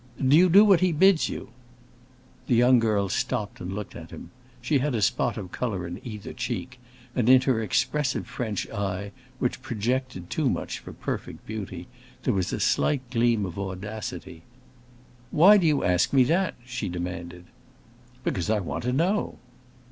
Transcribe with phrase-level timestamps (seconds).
[0.19, 1.49] "Do you do what he bids you?"
[2.47, 6.01] The young girl stopped and looked at him; she had a spot of color in
[6.03, 6.79] either cheek,
[7.15, 11.87] and in her expressive French eye, which projected too much for perfect beauty,
[12.23, 14.41] there was a slight gleam of audacity.
[15.29, 17.43] "Why do you ask me that?" she demanded.
[18.23, 19.37] "Because I want to know."